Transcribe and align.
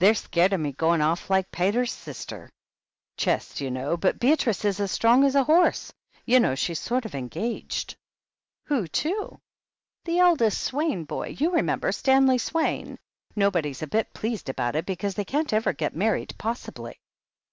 "They're 0.00 0.14
scared 0.16 0.52
of 0.52 0.58
me 0.58 0.72
going 0.72 1.00
off 1.00 1.30
like 1.30 1.46
the 1.48 1.56
pater's 1.56 1.92
sister. 1.92 2.50
Chest, 3.16 3.60
you 3.60 3.70
know. 3.70 3.96
Bijt 3.96 4.18
Beatrice 4.18 4.64
is 4.64 4.80
as 4.80 4.90
strong 4.90 5.22
as 5.22 5.36
a 5.36 5.44
horse. 5.44 5.92
You 6.24 6.40
know 6.40 6.56
she's 6.56 6.80
sort 6.80 7.04
of 7.04 7.14
engaged?" 7.14 7.94
"Who 8.64 8.88
to?" 8.88 9.38
"The 10.04 10.18
eldest 10.18 10.60
Swaine 10.60 11.04
boy— 11.04 11.36
^you 11.36 11.52
remember 11.52 11.92
Stanley 11.92 12.38
Swaine? 12.38 12.98
Nobody's 13.36 13.80
a 13.82 13.86
bit 13.86 14.12
pleased 14.12 14.48
about 14.48 14.74
it, 14.74 14.86
because 14.86 15.14
they 15.14 15.24
can't 15.24 15.52
ever 15.52 15.72
get 15.72 15.94
married, 15.94 16.34
possibly." 16.36 16.98